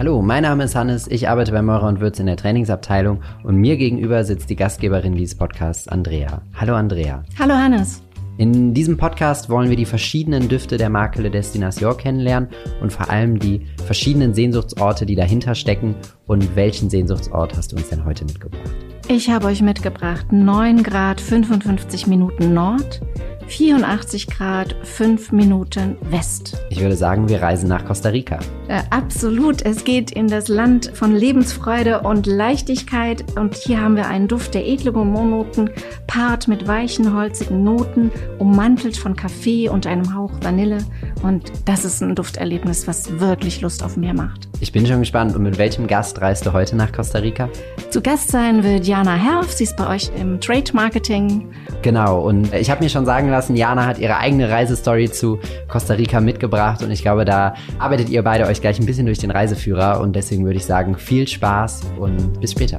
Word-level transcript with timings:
Hallo, 0.00 0.22
mein 0.22 0.44
Name 0.44 0.64
ist 0.64 0.74
Hannes, 0.74 1.08
ich 1.08 1.28
arbeite 1.28 1.52
bei 1.52 1.60
Meurer 1.60 1.86
und 1.86 2.00
Würz 2.00 2.18
in 2.18 2.24
der 2.24 2.38
Trainingsabteilung 2.38 3.20
und 3.42 3.56
mir 3.56 3.76
gegenüber 3.76 4.24
sitzt 4.24 4.48
die 4.48 4.56
Gastgeberin 4.56 5.14
dieses 5.14 5.36
Podcasts, 5.36 5.88
Andrea. 5.88 6.40
Hallo 6.54 6.74
Andrea. 6.74 7.22
Hallo 7.38 7.52
Hannes. 7.52 8.02
In 8.38 8.72
diesem 8.72 8.96
Podcast 8.96 9.50
wollen 9.50 9.68
wir 9.68 9.76
die 9.76 9.84
verschiedenen 9.84 10.48
Düfte 10.48 10.78
der 10.78 10.88
Marke 10.88 11.20
Le 11.20 11.30
Destination 11.30 11.94
kennenlernen 11.98 12.48
und 12.80 12.94
vor 12.94 13.10
allem 13.10 13.38
die 13.38 13.66
verschiedenen 13.84 14.32
Sehnsuchtsorte, 14.32 15.04
die 15.04 15.16
dahinter 15.16 15.54
stecken. 15.54 15.94
Und 16.26 16.56
welchen 16.56 16.88
Sehnsuchtsort 16.88 17.54
hast 17.54 17.72
du 17.72 17.76
uns 17.76 17.90
denn 17.90 18.02
heute 18.06 18.24
mitgebracht? 18.24 18.72
Ich 19.06 19.28
habe 19.28 19.48
euch 19.48 19.60
mitgebracht 19.60 20.32
9 20.32 20.82
Grad 20.82 21.20
55 21.20 22.06
Minuten 22.06 22.54
Nord, 22.54 23.02
84 23.50 24.28
Grad 24.28 24.76
5 24.84 25.32
Minuten 25.32 25.96
West. 26.02 26.56
Ich 26.70 26.80
würde 26.80 26.96
sagen, 26.96 27.28
wir 27.28 27.42
reisen 27.42 27.68
nach 27.68 27.84
Costa 27.84 28.10
Rica. 28.10 28.38
Äh, 28.68 28.82
absolut, 28.90 29.62
es 29.62 29.82
geht 29.82 30.12
in 30.12 30.28
das 30.28 30.46
Land 30.46 30.92
von 30.94 31.14
Lebensfreude 31.14 32.00
und 32.02 32.26
Leichtigkeit 32.26 33.36
und 33.36 33.56
hier 33.56 33.80
haben 33.80 33.96
wir 33.96 34.06
einen 34.06 34.28
Duft 34.28 34.54
der 34.54 34.66
edle 34.66 34.92
Gourmandnoten, 34.92 35.70
paart 36.06 36.46
mit 36.46 36.68
weichen, 36.68 37.12
holzigen 37.14 37.64
Noten, 37.64 38.12
ummantelt 38.38 38.96
von 38.96 39.16
Kaffee 39.16 39.68
und 39.68 39.86
einem 39.86 40.14
Hauch 40.14 40.32
Vanille 40.40 40.78
und 41.22 41.50
das 41.64 41.84
ist 41.84 42.02
ein 42.02 42.14
Dufterlebnis, 42.14 42.86
was 42.86 43.18
wirklich 43.18 43.60
Lust 43.62 43.82
auf 43.82 43.96
mehr 43.96 44.14
macht. 44.14 44.49
Ich 44.60 44.72
bin 44.72 44.86
schon 44.86 45.00
gespannt. 45.00 45.34
Und 45.34 45.42
mit 45.42 45.56
welchem 45.58 45.86
Gast 45.86 46.20
reist 46.20 46.44
du 46.44 46.52
heute 46.52 46.76
nach 46.76 46.92
Costa 46.92 47.18
Rica? 47.18 47.48
Zu 47.88 48.02
Gast 48.02 48.30
sein 48.30 48.62
wird 48.62 48.86
Jana 48.86 49.14
Herf. 49.14 49.50
Sie 49.50 49.64
ist 49.64 49.76
bei 49.76 49.88
euch 49.88 50.10
im 50.20 50.38
Trade 50.38 50.72
Marketing. 50.74 51.50
Genau. 51.82 52.20
Und 52.20 52.52
ich 52.52 52.70
habe 52.70 52.84
mir 52.84 52.90
schon 52.90 53.06
sagen 53.06 53.30
lassen, 53.30 53.56
Jana 53.56 53.86
hat 53.86 53.98
ihre 53.98 54.18
eigene 54.18 54.50
Reisestory 54.50 55.10
zu 55.10 55.38
Costa 55.66 55.94
Rica 55.94 56.20
mitgebracht. 56.20 56.82
Und 56.82 56.90
ich 56.90 57.02
glaube, 57.02 57.24
da 57.24 57.54
arbeitet 57.78 58.10
ihr 58.10 58.22
beide 58.22 58.46
euch 58.46 58.60
gleich 58.60 58.78
ein 58.78 58.86
bisschen 58.86 59.06
durch 59.06 59.18
den 59.18 59.30
Reiseführer. 59.30 60.00
Und 60.00 60.14
deswegen 60.14 60.44
würde 60.44 60.58
ich 60.58 60.66
sagen, 60.66 60.96
viel 60.96 61.26
Spaß 61.26 61.82
und 61.98 62.40
bis 62.40 62.52
später. 62.52 62.78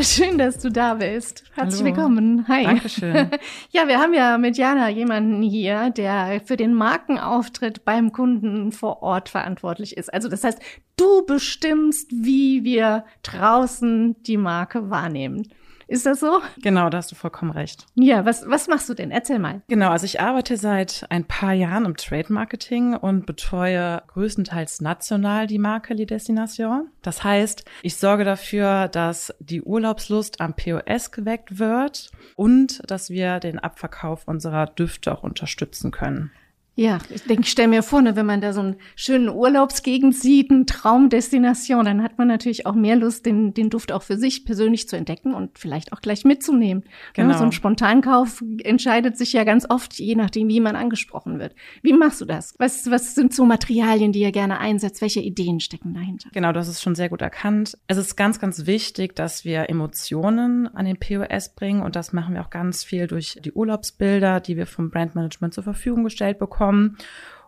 Jana, 0.00 0.02
schön, 0.02 0.38
dass 0.38 0.58
du 0.58 0.70
da 0.70 0.94
bist. 0.94 1.44
Herzlich 1.54 1.82
Hallo. 1.82 1.96
willkommen. 1.96 2.48
Hi. 2.48 2.64
Dankeschön. 2.64 3.30
Ja, 3.70 3.86
wir 3.86 3.98
haben 3.98 4.14
ja 4.14 4.38
mit 4.38 4.56
Jana 4.56 4.88
jemanden 4.88 5.42
hier, 5.42 5.90
der 5.90 6.40
für 6.44 6.56
den 6.56 6.74
Markenauftritt 6.74 7.84
beim 7.84 8.10
Kunden 8.10 8.72
vor 8.72 9.02
Ort 9.02 9.28
verantwortlich 9.28 9.96
ist. 9.96 10.12
Also 10.12 10.28
das 10.28 10.42
heißt, 10.42 10.58
du 10.96 11.24
bestimmst, 11.26 12.10
wie 12.12 12.64
wir 12.64 13.04
draußen 13.22 14.16
die 14.22 14.38
Marke 14.38 14.90
wahrnehmen. 14.90 15.48
Ist 15.90 16.06
das 16.06 16.20
so? 16.20 16.40
Genau, 16.62 16.88
da 16.88 16.98
hast 16.98 17.10
du 17.10 17.16
vollkommen 17.16 17.50
recht. 17.50 17.84
Ja, 17.96 18.24
was, 18.24 18.48
was 18.48 18.68
machst 18.68 18.88
du 18.88 18.94
denn? 18.94 19.10
Erzähl 19.10 19.40
mal. 19.40 19.62
Genau, 19.66 19.90
also 19.90 20.06
ich 20.06 20.20
arbeite 20.20 20.56
seit 20.56 21.04
ein 21.08 21.24
paar 21.24 21.52
Jahren 21.52 21.84
im 21.84 21.96
Trade 21.96 22.32
Marketing 22.32 22.94
und 22.94 23.26
betreue 23.26 24.00
größtenteils 24.06 24.80
national 24.82 25.48
die 25.48 25.58
Marke 25.58 25.94
Les 25.94 26.06
Destinations. 26.06 26.84
Das 27.02 27.24
heißt, 27.24 27.64
ich 27.82 27.96
sorge 27.96 28.22
dafür, 28.22 28.86
dass 28.86 29.34
die 29.40 29.62
Urlaubslust 29.62 30.40
am 30.40 30.54
POS 30.54 31.10
geweckt 31.10 31.58
wird 31.58 32.12
und 32.36 32.88
dass 32.88 33.10
wir 33.10 33.40
den 33.40 33.58
Abverkauf 33.58 34.28
unserer 34.28 34.66
Düfte 34.66 35.12
auch 35.12 35.24
unterstützen 35.24 35.90
können. 35.90 36.30
Ja, 36.76 36.98
ich 37.10 37.24
denke, 37.24 37.42
ich 37.42 37.50
stelle 37.50 37.68
mir 37.68 37.82
vor, 37.82 38.00
ne, 38.00 38.16
wenn 38.16 38.24
man 38.24 38.40
da 38.40 38.52
so 38.52 38.60
einen 38.60 38.76
schönen 38.96 39.28
Urlaubsgegend 39.28 40.14
sieht, 40.14 40.50
eine 40.50 40.64
Traumdestination, 40.64 41.84
dann 41.84 42.02
hat 42.02 42.16
man 42.16 42.28
natürlich 42.28 42.64
auch 42.64 42.74
mehr 42.74 42.96
Lust, 42.96 43.26
den, 43.26 43.52
den 43.52 43.68
Duft 43.68 43.92
auch 43.92 44.02
für 44.02 44.16
sich 44.16 44.46
persönlich 44.46 44.88
zu 44.88 44.96
entdecken 44.96 45.34
und 45.34 45.58
vielleicht 45.58 45.92
auch 45.92 46.00
gleich 46.00 46.24
mitzunehmen. 46.24 46.84
Genau. 47.12 47.32
Ja, 47.32 47.38
so 47.38 47.44
ein 47.44 47.52
Spontankauf 47.52 48.42
entscheidet 48.62 49.18
sich 49.18 49.34
ja 49.34 49.44
ganz 49.44 49.66
oft, 49.68 49.94
je 49.98 50.14
nachdem, 50.14 50.48
wie 50.48 50.60
man 50.60 50.74
angesprochen 50.74 51.38
wird. 51.38 51.54
Wie 51.82 51.92
machst 51.92 52.20
du 52.22 52.24
das? 52.24 52.54
Was, 52.58 52.90
was 52.90 53.14
sind 53.14 53.34
so 53.34 53.44
Materialien, 53.44 54.12
die 54.12 54.20
ihr 54.20 54.32
gerne 54.32 54.58
einsetzt? 54.58 55.02
Welche 55.02 55.20
Ideen 55.20 55.60
stecken 55.60 55.92
dahinter? 55.92 56.30
Genau, 56.32 56.52
das 56.52 56.68
ist 56.68 56.80
schon 56.80 56.94
sehr 56.94 57.10
gut 57.10 57.20
erkannt. 57.20 57.76
Es 57.88 57.98
ist 57.98 58.16
ganz, 58.16 58.38
ganz 58.38 58.64
wichtig, 58.64 59.14
dass 59.16 59.44
wir 59.44 59.68
Emotionen 59.68 60.66
an 60.68 60.86
den 60.86 60.96
POS 60.96 61.54
bringen 61.54 61.82
und 61.82 61.94
das 61.94 62.14
machen 62.14 62.34
wir 62.34 62.40
auch 62.40 62.50
ganz 62.50 62.84
viel 62.84 63.06
durch 63.06 63.38
die 63.44 63.52
Urlaubsbilder, 63.52 64.40
die 64.40 64.56
wir 64.56 64.66
vom 64.66 64.90
Brandmanagement 64.90 65.52
zur 65.52 65.64
Verfügung 65.64 66.04
gestellt 66.04 66.38
bekommen. 66.38 66.69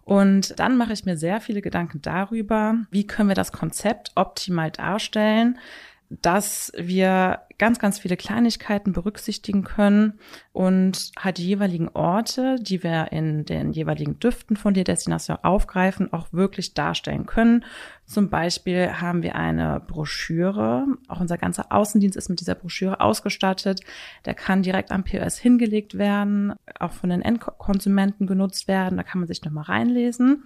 Und 0.04 0.58
dann 0.58 0.76
mache 0.76 0.92
ich 0.92 1.04
mir 1.04 1.16
sehr 1.16 1.40
viele 1.40 1.62
Gedanken 1.62 2.02
darüber, 2.02 2.76
wie 2.90 3.06
können 3.06 3.28
wir 3.28 3.36
das 3.36 3.52
Konzept 3.52 4.12
optimal 4.16 4.70
darstellen, 4.70 5.58
dass 6.10 6.72
wir 6.76 7.42
ganz, 7.62 7.78
ganz 7.78 8.00
viele 8.00 8.16
Kleinigkeiten 8.16 8.92
berücksichtigen 8.92 9.62
können 9.62 10.18
und 10.52 11.12
halt 11.16 11.38
die 11.38 11.46
jeweiligen 11.46 11.88
Orte, 11.90 12.56
die 12.60 12.82
wir 12.82 13.12
in 13.12 13.44
den 13.44 13.70
jeweiligen 13.70 14.18
Düften 14.18 14.56
von 14.56 14.74
der 14.74 14.82
Destination 14.82 15.36
aufgreifen, 15.44 16.12
auch 16.12 16.32
wirklich 16.32 16.74
darstellen 16.74 17.24
können. 17.24 17.64
Zum 18.04 18.30
Beispiel 18.30 19.00
haben 19.00 19.22
wir 19.22 19.36
eine 19.36 19.80
Broschüre, 19.86 20.86
auch 21.06 21.20
unser 21.20 21.38
ganzer 21.38 21.66
Außendienst 21.70 22.16
ist 22.16 22.28
mit 22.28 22.40
dieser 22.40 22.56
Broschüre 22.56 23.00
ausgestattet. 23.00 23.80
Der 24.24 24.34
kann 24.34 24.62
direkt 24.62 24.90
am 24.90 25.04
POS 25.04 25.38
hingelegt 25.38 25.96
werden, 25.96 26.54
auch 26.80 26.92
von 26.92 27.10
den 27.10 27.22
Endkonsumenten 27.22 28.26
genutzt 28.26 28.66
werden. 28.66 28.96
Da 28.96 29.04
kann 29.04 29.20
man 29.20 29.28
sich 29.28 29.44
nochmal 29.44 29.64
reinlesen. 29.64 30.42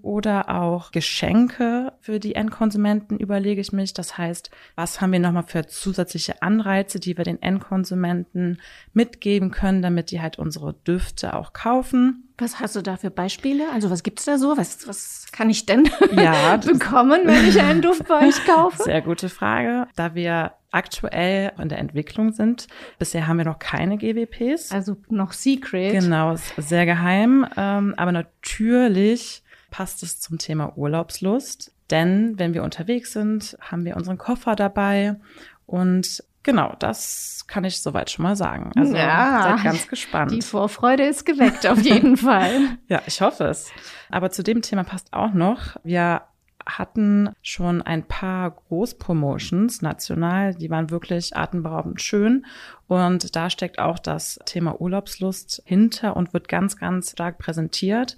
Oder 0.00 0.48
auch 0.48 0.90
Geschenke 0.90 1.92
für 2.00 2.18
die 2.18 2.34
Endkonsumenten 2.34 3.18
überlege 3.18 3.60
ich 3.60 3.72
mich. 3.72 3.92
Das 3.94 4.16
heißt, 4.16 4.50
was 4.74 5.00
haben 5.00 5.12
wir 5.12 5.20
nochmal 5.20 5.44
für 5.46 5.66
zusätzliche 5.66 6.40
Anreize, 6.52 7.00
die 7.00 7.16
wir 7.16 7.24
den 7.24 7.40
Endkonsumenten 7.40 8.60
mitgeben 8.92 9.50
können, 9.50 9.80
damit 9.80 10.10
die 10.10 10.20
halt 10.20 10.38
unsere 10.38 10.74
Düfte 10.74 11.34
auch 11.34 11.52
kaufen. 11.52 12.28
Was 12.38 12.60
hast 12.60 12.76
du 12.76 12.82
da 12.82 12.96
für 12.96 13.10
Beispiele? 13.10 13.70
Also 13.72 13.90
was 13.90 14.02
gibt's 14.02 14.24
da 14.24 14.36
so? 14.36 14.56
Was, 14.56 14.86
was 14.86 15.26
kann 15.32 15.48
ich 15.48 15.64
denn 15.64 15.88
Ja, 16.16 16.56
bekommen, 16.66 17.22
wenn 17.24 17.48
ich 17.48 17.60
einen 17.60 17.80
Duft 17.82 18.06
bei 18.06 18.28
euch 18.28 18.44
kaufe? 18.44 18.82
Sehr 18.84 19.00
gute 19.00 19.28
Frage. 19.28 19.86
Da 19.96 20.14
wir 20.14 20.52
aktuell 20.70 21.52
in 21.58 21.68
der 21.68 21.78
Entwicklung 21.78 22.32
sind, 22.32 22.66
bisher 22.98 23.26
haben 23.26 23.38
wir 23.38 23.44
noch 23.44 23.58
keine 23.58 23.98
GWPs. 23.98 24.72
Also 24.72 24.96
noch 25.08 25.32
Secret. 25.32 25.92
Genau, 25.92 26.32
ist 26.32 26.54
sehr 26.56 26.86
geheim. 26.86 27.46
Ähm, 27.56 27.94
aber 27.96 28.12
natürlich 28.12 29.42
passt 29.70 30.02
es 30.02 30.20
zum 30.20 30.38
Thema 30.38 30.76
Urlaubslust. 30.76 31.72
Denn 31.90 32.38
wenn 32.38 32.54
wir 32.54 32.62
unterwegs 32.62 33.12
sind, 33.12 33.56
haben 33.60 33.84
wir 33.84 33.96
unseren 33.96 34.16
Koffer 34.16 34.56
dabei. 34.56 35.16
Und 35.66 36.24
genau, 36.42 36.74
das 36.78 37.44
kann 37.46 37.64
ich 37.64 37.80
soweit 37.82 38.10
schon 38.10 38.22
mal 38.24 38.36
sagen. 38.36 38.72
Also 38.76 38.96
Ja. 38.96 39.42
seid 39.56 39.64
ganz 39.64 39.88
gespannt. 39.88 40.30
Die 40.30 40.42
Vorfreude 40.42 41.04
ist 41.04 41.24
geweckt, 41.26 41.66
auf 41.66 41.80
jeden 41.82 42.16
Fall. 42.16 42.78
Ja, 42.88 43.02
ich 43.06 43.20
hoffe 43.20 43.44
es. 43.44 43.70
Aber 44.10 44.30
zu 44.30 44.42
dem 44.42 44.62
Thema 44.62 44.84
passt 44.84 45.12
auch 45.12 45.32
noch, 45.34 45.76
wir 45.84 46.22
hatten 46.64 47.30
schon 47.42 47.82
ein 47.82 48.04
paar 48.06 48.52
Großpromotions 48.52 49.82
national, 49.82 50.54
die 50.54 50.70
waren 50.70 50.90
wirklich 50.90 51.36
atemberaubend 51.36 52.00
schön. 52.00 52.46
Und 52.88 53.34
da 53.36 53.48
steckt 53.48 53.78
auch 53.78 53.98
das 53.98 54.38
Thema 54.44 54.80
Urlaubslust 54.80 55.62
hinter 55.64 56.16
und 56.16 56.34
wird 56.34 56.48
ganz, 56.48 56.76
ganz 56.76 57.12
stark 57.12 57.38
präsentiert. 57.38 58.16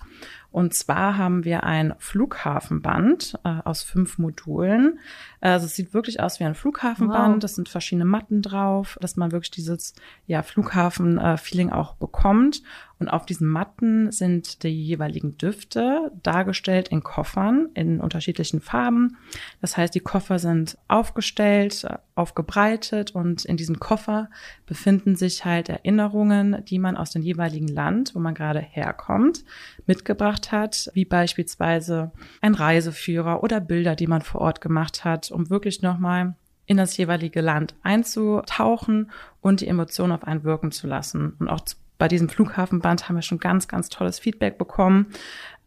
Und 0.54 0.72
zwar 0.72 1.18
haben 1.18 1.44
wir 1.44 1.64
ein 1.64 1.94
Flughafenband 1.98 3.34
äh, 3.42 3.56
aus 3.64 3.82
fünf 3.82 4.18
Modulen. 4.18 5.00
Also 5.40 5.66
es 5.66 5.74
sieht 5.74 5.92
wirklich 5.94 6.20
aus 6.20 6.38
wie 6.38 6.44
ein 6.44 6.54
Flughafenband. 6.54 7.34
Wow. 7.34 7.40
Das 7.40 7.56
sind 7.56 7.68
verschiedene 7.68 8.04
Matten 8.04 8.40
drauf, 8.40 8.96
dass 9.00 9.16
man 9.16 9.32
wirklich 9.32 9.50
dieses 9.50 9.94
ja, 10.28 10.44
Flughafen-Feeling 10.44 11.70
auch 11.70 11.96
bekommt. 11.96 12.62
Und 13.00 13.08
auf 13.08 13.26
diesen 13.26 13.48
Matten 13.48 14.12
sind 14.12 14.62
die 14.62 14.68
jeweiligen 14.68 15.36
Düfte 15.36 16.12
dargestellt 16.22 16.86
in 16.86 17.02
Koffern 17.02 17.68
in 17.74 18.00
unterschiedlichen 18.00 18.60
Farben. 18.60 19.16
Das 19.60 19.76
heißt, 19.76 19.92
die 19.92 20.00
Koffer 20.00 20.38
sind 20.38 20.78
aufgestellt, 20.86 21.84
aufgebreitet 22.14 23.10
und 23.10 23.44
in 23.44 23.56
diesem 23.56 23.80
Koffer 23.80 24.30
befinden 24.66 25.16
sich 25.16 25.44
halt 25.44 25.68
Erinnerungen, 25.68 26.64
die 26.64 26.78
man 26.78 26.96
aus 26.96 27.10
dem 27.10 27.22
jeweiligen 27.22 27.68
Land, 27.68 28.14
wo 28.14 28.18
man 28.18 28.34
gerade 28.34 28.60
herkommt, 28.60 29.44
mitgebracht 29.86 30.52
hat, 30.52 30.90
wie 30.94 31.04
beispielsweise 31.04 32.12
ein 32.40 32.54
Reiseführer 32.54 33.42
oder 33.42 33.60
Bilder, 33.60 33.94
die 33.96 34.06
man 34.06 34.22
vor 34.22 34.40
Ort 34.40 34.60
gemacht 34.60 35.04
hat, 35.04 35.30
um 35.30 35.50
wirklich 35.50 35.82
nochmal 35.82 36.34
in 36.66 36.76
das 36.76 36.96
jeweilige 36.96 37.40
Land 37.40 37.74
einzutauchen 37.82 39.10
und 39.40 39.60
die 39.60 39.68
Emotionen 39.68 40.12
auf 40.12 40.24
einen 40.24 40.44
wirken 40.44 40.72
zu 40.72 40.86
lassen. 40.86 41.34
Und 41.38 41.48
auch 41.48 41.60
bei 41.98 42.08
diesem 42.08 42.28
Flughafenband 42.28 43.08
haben 43.08 43.16
wir 43.16 43.22
schon 43.22 43.38
ganz, 43.38 43.68
ganz 43.68 43.88
tolles 43.88 44.18
Feedback 44.18 44.58
bekommen. 44.58 45.06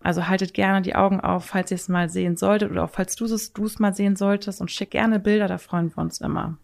Also 0.01 0.27
haltet 0.27 0.53
gerne 0.53 0.81
die 0.81 0.95
Augen 0.95 1.19
auf, 1.19 1.45
falls 1.45 1.71
ihr 1.71 1.75
es 1.75 1.89
mal 1.89 2.09
sehen 2.09 2.37
solltet 2.37 2.71
oder 2.71 2.85
auch 2.85 2.89
falls 2.89 3.15
du 3.15 3.25
es, 3.25 3.53
du 3.53 3.65
es 3.65 3.79
mal 3.79 3.93
sehen 3.93 4.15
solltest 4.15 4.61
und 4.61 4.71
schick 4.71 4.91
gerne 4.91 5.19
Bilder, 5.19 5.47
da 5.47 5.57
freuen 5.57 5.95
wir 5.95 6.01
uns 6.01 6.21
immer. 6.21 6.57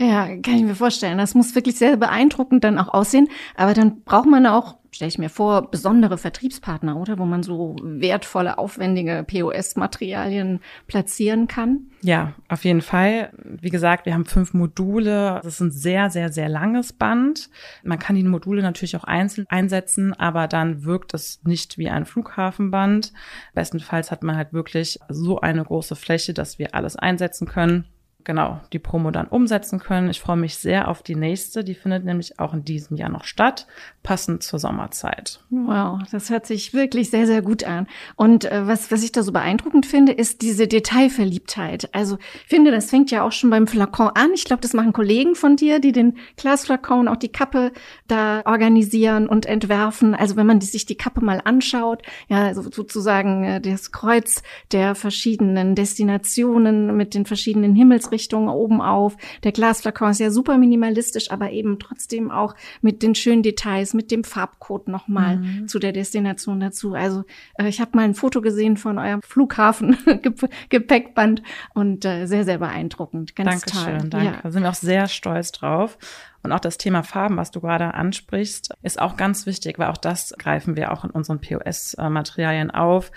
Ja, 0.00 0.26
kann 0.26 0.54
ich 0.54 0.62
mir 0.62 0.74
vorstellen. 0.74 1.18
Das 1.18 1.34
muss 1.34 1.54
wirklich 1.54 1.76
sehr 1.76 1.96
beeindruckend 1.98 2.64
dann 2.64 2.78
auch 2.78 2.88
aussehen. 2.88 3.28
Aber 3.54 3.74
dann 3.74 4.02
braucht 4.02 4.26
man 4.26 4.46
auch 4.46 4.80
stelle 4.92 5.08
ich 5.08 5.18
mir 5.18 5.30
vor, 5.30 5.70
besondere 5.70 6.18
Vertriebspartner, 6.18 6.96
oder? 6.96 7.18
Wo 7.18 7.24
man 7.24 7.42
so 7.42 7.76
wertvolle, 7.82 8.58
aufwendige 8.58 9.24
POS-Materialien 9.26 10.60
platzieren 10.86 11.46
kann. 11.46 11.86
Ja, 12.02 12.34
auf 12.48 12.64
jeden 12.64 12.80
Fall. 12.80 13.30
Wie 13.44 13.70
gesagt, 13.70 14.06
wir 14.06 14.14
haben 14.14 14.24
fünf 14.24 14.52
Module. 14.52 15.40
Das 15.42 15.54
ist 15.54 15.60
ein 15.60 15.70
sehr, 15.70 16.10
sehr, 16.10 16.32
sehr 16.32 16.48
langes 16.48 16.92
Band. 16.92 17.50
Man 17.84 17.98
kann 17.98 18.16
die 18.16 18.24
Module 18.24 18.62
natürlich 18.62 18.96
auch 18.96 19.04
einzeln 19.04 19.46
einsetzen, 19.48 20.12
aber 20.14 20.48
dann 20.48 20.84
wirkt 20.84 21.14
es 21.14 21.40
nicht 21.44 21.78
wie 21.78 21.88
ein 21.88 22.04
Flughafenband. 22.04 23.12
Bestenfalls 23.54 24.10
hat 24.10 24.22
man 24.22 24.36
halt 24.36 24.52
wirklich 24.52 24.98
so 25.08 25.40
eine 25.40 25.64
große 25.64 25.94
Fläche, 25.94 26.34
dass 26.34 26.58
wir 26.58 26.74
alles 26.74 26.96
einsetzen 26.96 27.46
können 27.46 27.84
genau 28.24 28.60
die 28.72 28.78
Promo 28.78 29.10
dann 29.10 29.26
umsetzen 29.26 29.78
können. 29.78 30.10
Ich 30.10 30.20
freue 30.20 30.36
mich 30.36 30.56
sehr 30.56 30.88
auf 30.88 31.02
die 31.02 31.14
nächste. 31.14 31.64
Die 31.64 31.74
findet 31.74 32.04
nämlich 32.04 32.38
auch 32.38 32.52
in 32.52 32.64
diesem 32.64 32.96
Jahr 32.96 33.08
noch 33.08 33.24
statt, 33.24 33.66
passend 34.02 34.42
zur 34.42 34.58
Sommerzeit. 34.58 35.40
Wow, 35.50 36.00
das 36.10 36.30
hört 36.30 36.46
sich 36.46 36.74
wirklich 36.74 37.10
sehr, 37.10 37.26
sehr 37.26 37.42
gut 37.42 37.64
an. 37.64 37.86
Und 38.16 38.44
äh, 38.44 38.66
was, 38.66 38.90
was 38.90 39.02
ich 39.02 39.12
da 39.12 39.22
so 39.22 39.32
beeindruckend 39.32 39.86
finde, 39.86 40.12
ist 40.12 40.42
diese 40.42 40.68
Detailverliebtheit. 40.68 41.94
Also 41.94 42.18
ich 42.34 42.48
finde, 42.48 42.70
das 42.70 42.90
fängt 42.90 43.10
ja 43.10 43.22
auch 43.22 43.32
schon 43.32 43.50
beim 43.50 43.66
Flakon 43.66 44.10
an. 44.14 44.30
Ich 44.34 44.44
glaube, 44.44 44.62
das 44.62 44.74
machen 44.74 44.92
Kollegen 44.92 45.34
von 45.34 45.56
dir, 45.56 45.80
die 45.80 45.92
den 45.92 46.18
Glasflakon, 46.36 47.08
auch 47.08 47.16
die 47.16 47.32
Kappe 47.32 47.72
da 48.08 48.42
organisieren 48.44 49.28
und 49.28 49.46
entwerfen. 49.46 50.14
Also 50.14 50.36
wenn 50.36 50.46
man 50.46 50.60
die, 50.60 50.66
sich 50.66 50.86
die 50.86 50.96
Kappe 50.96 51.24
mal 51.24 51.40
anschaut, 51.44 52.02
ja, 52.28 52.44
also 52.46 52.62
sozusagen 52.62 53.44
äh, 53.44 53.60
das 53.60 53.92
Kreuz 53.92 54.42
der 54.72 54.94
verschiedenen 54.94 55.74
Destinationen 55.74 56.96
mit 56.96 57.14
den 57.14 57.26
verschiedenen 57.26 57.74
Himmels 57.74 58.09
Himmelsrichtung 58.10 58.48
oben 58.48 58.80
auf. 58.80 59.16
Der 59.44 59.52
Glasflakon 59.52 60.10
ist 60.10 60.20
ja 60.20 60.30
super 60.30 60.58
minimalistisch, 60.58 61.30
aber 61.30 61.50
eben 61.50 61.78
trotzdem 61.78 62.30
auch 62.30 62.54
mit 62.82 63.02
den 63.02 63.14
schönen 63.14 63.42
Details, 63.42 63.94
mit 63.94 64.10
dem 64.10 64.24
Farbcode 64.24 64.88
nochmal 64.88 65.38
mhm. 65.38 65.68
zu 65.68 65.78
der 65.78 65.92
Destination 65.92 66.60
dazu. 66.60 66.94
Also 66.94 67.24
äh, 67.58 67.68
ich 67.68 67.80
habe 67.80 67.92
mal 67.94 68.04
ein 68.04 68.14
Foto 68.14 68.40
gesehen 68.40 68.76
von 68.76 68.98
eurem 68.98 69.22
Flughafen 69.22 69.96
Gepäckband 70.68 71.42
und 71.74 72.04
äh, 72.04 72.26
sehr, 72.26 72.44
sehr 72.44 72.58
beeindruckend. 72.58 73.36
Ganz 73.36 73.62
Dankeschön, 73.62 73.98
toll. 73.98 74.08
danke. 74.10 74.26
Ja. 74.26 74.40
Da 74.42 74.50
sind 74.50 74.62
wir 74.62 74.70
auch 74.70 74.74
sehr 74.74 75.08
stolz 75.08 75.52
drauf. 75.52 75.98
Und 76.42 76.52
auch 76.52 76.60
das 76.60 76.78
Thema 76.78 77.02
Farben, 77.02 77.36
was 77.36 77.50
du 77.50 77.60
gerade 77.60 77.92
ansprichst, 77.92 78.72
ist 78.82 78.98
auch 78.98 79.18
ganz 79.18 79.44
wichtig, 79.44 79.78
weil 79.78 79.88
auch 79.88 79.98
das 79.98 80.32
greifen 80.38 80.74
wir 80.74 80.90
auch 80.90 81.04
in 81.04 81.10
unseren 81.10 81.38
POS-Materialien 81.38 82.70
auf 82.70 83.12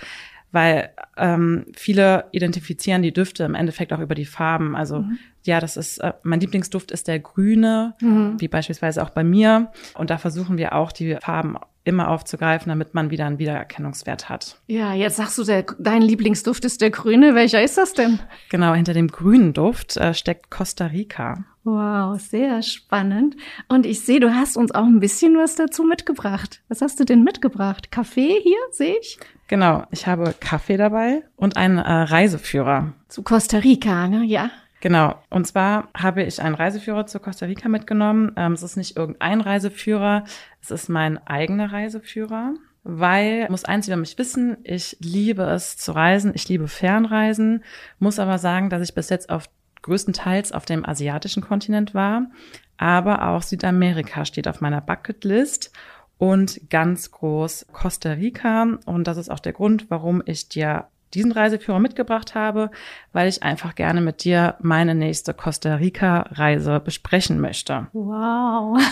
weil 0.54 0.92
ähm, 1.18 1.66
viele 1.76 2.26
identifizieren 2.32 3.02
die 3.02 3.12
Düfte 3.12 3.44
im 3.44 3.56
Endeffekt 3.56 3.92
auch 3.92 4.00
über 4.00 4.16
die 4.16 4.26
Farben. 4.26 4.76
Also 4.76 5.00
mhm. 5.00 5.18
ja, 5.44 5.60
das 5.60 5.76
ist 5.78 5.98
äh, 5.98 6.14
mein 6.22 6.40
Lieblingsduft 6.40 6.92
ist 6.92 7.08
der 7.08 7.20
grüne, 7.20 7.96
mhm. 8.00 8.40
wie 8.40 8.48
beispielsweise 8.48 9.04
auch 9.04 9.10
bei 9.10 9.24
mir. 9.24 9.72
Und 9.96 10.12
da 10.12 10.18
versuchen 10.20 10.58
wir 10.58 10.74
auch 10.74 10.92
die 10.92 11.18
Farben 11.22 11.58
immer 11.84 12.10
aufzugreifen, 12.10 12.70
damit 12.70 12.94
man 12.94 13.10
wieder 13.10 13.26
einen 13.26 13.40
Wiedererkennungswert 13.40 14.30
hat. 14.30 14.58
Ja, 14.68 14.94
jetzt 14.94 15.18
sagst 15.18 15.38
du, 15.38 15.44
der, 15.44 15.66
dein 15.80 16.02
Lieblingsduft 16.02 16.66
ist 16.66 16.82
der 16.82 16.90
grüne. 16.90 17.36
Welcher 17.36 17.62
ist 17.62 17.78
das 17.78 17.94
denn? 17.94 18.20
Genau, 18.50 18.74
hinter 18.74 18.94
dem 18.94 19.10
grünen 19.10 19.54
Duft 19.54 19.98
äh, 19.98 20.14
steckt 20.14 20.50
Costa 20.50 20.88
Rica. 20.88 21.46
Wow, 21.66 22.20
sehr 22.20 22.62
spannend. 22.62 23.38
Und 23.70 23.86
ich 23.86 24.02
sehe, 24.02 24.20
du 24.20 24.34
hast 24.34 24.58
uns 24.58 24.72
auch 24.74 24.84
ein 24.84 25.00
bisschen 25.00 25.38
was 25.38 25.56
dazu 25.56 25.84
mitgebracht. 25.84 26.62
Was 26.68 26.82
hast 26.82 27.00
du 27.00 27.06
denn 27.06 27.24
mitgebracht? 27.24 27.90
Kaffee 27.90 28.38
hier, 28.42 28.58
sehe 28.72 28.98
ich? 29.00 29.18
Genau, 29.48 29.84
ich 29.92 30.08
habe 30.08 30.34
Kaffee 30.40 30.78
dabei 30.78 31.24
und 31.36 31.56
einen 31.56 31.78
äh, 31.78 31.92
Reiseführer. 31.92 32.94
Zu 33.08 33.24
Costa 33.24 33.60
Rica, 33.60 34.08
ne? 34.08 34.24
Ja. 34.26 34.52
Genau. 34.84 35.16
Und 35.30 35.48
zwar 35.48 35.88
habe 35.96 36.24
ich 36.24 36.42
einen 36.42 36.56
Reiseführer 36.56 37.06
zu 37.06 37.22
Costa 37.22 37.46
Rica 37.46 37.70
mitgenommen. 37.70 38.34
Ähm, 38.36 38.52
es 38.52 38.64
ist 38.64 38.76
nicht 38.76 38.98
irgendein 38.98 39.40
Reiseführer, 39.40 40.26
es 40.62 40.72
ist 40.72 40.90
mein 40.90 41.26
eigener 41.26 41.72
Reiseführer. 41.72 42.56
Weil, 42.84 43.48
muss 43.50 43.64
eins 43.64 43.88
über 43.88 43.96
mich 43.96 44.18
wissen, 44.18 44.58
ich 44.66 44.98
liebe 45.00 45.44
es 45.44 45.78
zu 45.78 45.94
reisen, 45.94 46.34
ich 46.36 46.50
liebe 46.50 46.68
Fernreisen, 46.68 47.64
muss 48.00 48.20
aber 48.20 48.40
sagen, 48.40 48.70
dass 48.70 48.82
ich 48.82 48.94
bis 48.94 49.08
jetzt 49.08 49.30
auf 49.30 49.46
größtenteils 49.84 50.52
auf 50.52 50.66
dem 50.66 50.86
asiatischen 50.86 51.42
Kontinent 51.44 51.94
war, 51.94 52.30
aber 52.76 53.30
auch 53.30 53.42
Südamerika 53.42 54.26
steht 54.26 54.50
auf 54.50 54.60
meiner 54.60 54.82
Bucketlist 54.82 55.72
und 56.18 56.60
ganz 56.70 57.10
groß 57.10 57.68
Costa 57.72 58.12
Rica. 58.12 58.80
Und 58.86 59.08
das 59.08 59.16
ist 59.16 59.30
auch 59.30 59.40
der 59.40 59.54
Grund, 59.54 59.90
warum 59.90 60.22
ich 60.26 60.50
dir 60.50 60.88
diesen 61.14 61.32
Reiseführer 61.32 61.80
mitgebracht 61.80 62.36
habe, 62.36 62.72
weil 63.12 63.28
ich 63.28 63.44
einfach 63.44 63.76
gerne 63.76 64.02
mit 64.02 64.24
dir 64.24 64.56
meine 64.62 64.96
nächste 64.96 65.34
Costa 65.34 65.76
Rica-Reise 65.76 66.80
besprechen 66.80 67.40
möchte. 67.40 67.88
Wow. 67.94 68.80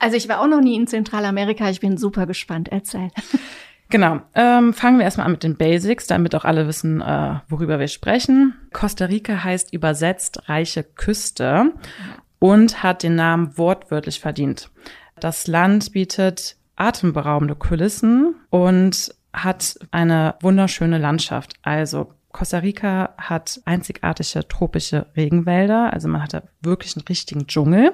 Also 0.00 0.16
ich 0.16 0.28
war 0.28 0.40
auch 0.40 0.46
noch 0.46 0.60
nie 0.60 0.76
in 0.76 0.86
Zentralamerika. 0.86 1.68
Ich 1.68 1.80
bin 1.80 1.96
super 1.96 2.26
gespannt. 2.26 2.68
Erzähl. 2.70 3.10
Genau. 3.90 4.20
Ähm, 4.34 4.72
fangen 4.72 4.98
wir 4.98 5.04
erstmal 5.04 5.26
an 5.26 5.32
mit 5.32 5.42
den 5.42 5.56
Basics, 5.56 6.06
damit 6.06 6.34
auch 6.34 6.44
alle 6.44 6.66
wissen, 6.66 7.00
äh, 7.00 7.40
worüber 7.48 7.78
wir 7.78 7.88
sprechen. 7.88 8.54
Costa 8.72 9.06
Rica 9.06 9.42
heißt 9.42 9.72
übersetzt 9.72 10.48
reiche 10.48 10.84
Küste 10.84 11.72
und 12.38 12.82
hat 12.82 13.02
den 13.02 13.16
Namen 13.16 13.58
wortwörtlich 13.58 14.20
verdient. 14.20 14.70
Das 15.18 15.46
Land 15.46 15.92
bietet 15.92 16.56
atemberaubende 16.76 17.56
Kulissen 17.56 18.36
und 18.48 19.14
hat 19.32 19.78
eine 19.90 20.34
wunderschöne 20.40 20.98
Landschaft. 20.98 21.54
Also 21.62 22.12
Costa 22.32 22.58
Rica 22.58 23.14
hat 23.18 23.60
einzigartige 23.64 24.46
tropische 24.46 25.06
Regenwälder, 25.16 25.92
also 25.92 26.08
man 26.08 26.22
hat 26.22 26.34
da 26.34 26.42
wirklich 26.60 26.96
einen 26.96 27.06
richtigen 27.08 27.46
Dschungel, 27.46 27.92